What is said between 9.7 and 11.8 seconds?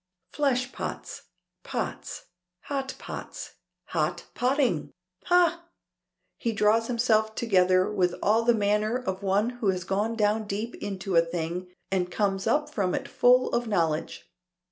gone down deep into a thing,